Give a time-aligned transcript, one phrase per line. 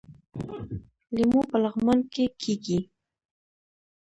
[1.15, 2.79] لیمو په لغمان کې کیږي